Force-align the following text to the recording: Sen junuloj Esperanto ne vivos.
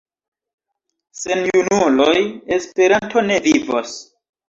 Sen 1.25 1.45
junuloj 1.57 2.17
Esperanto 2.59 3.27
ne 3.31 3.43
vivos. 3.51 3.99